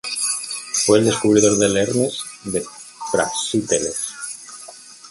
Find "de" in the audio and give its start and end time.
2.45-2.65